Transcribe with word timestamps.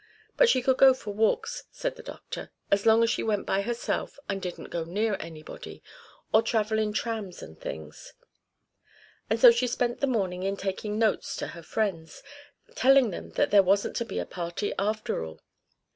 But 0.35 0.49
she 0.49 0.63
could 0.63 0.77
go 0.77 0.95
for 0.95 1.11
walks, 1.13 1.65
said 1.71 1.95
the 1.95 2.01
doctor, 2.01 2.49
as 2.71 2.87
long 2.87 3.03
as 3.03 3.11
she 3.11 3.21
went 3.21 3.45
by 3.45 3.61
herself 3.61 4.17
and 4.27 4.41
didn't 4.41 4.71
go 4.71 4.83
near 4.83 5.15
anybody, 5.19 5.83
or 6.33 6.41
travel 6.41 6.79
in 6.79 6.91
trams 6.91 7.43
and 7.43 7.61
things; 7.61 8.13
and 9.29 9.39
so 9.39 9.51
she 9.51 9.67
spent 9.67 9.99
the 9.99 10.07
morning 10.07 10.41
in 10.41 10.57
taking 10.57 10.97
notes 10.97 11.35
to 11.35 11.49
her 11.49 11.61
friends, 11.61 12.23
telling 12.73 13.11
them 13.11 13.29
that 13.33 13.51
there 13.51 13.61
wasn't 13.61 13.95
to 13.97 14.03
be 14.05 14.17
a 14.17 14.25
party 14.25 14.73
after 14.79 15.23
all. 15.23 15.39